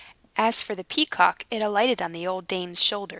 [0.37, 3.09] As for the peacock, it alighted on the old dame's shoulder.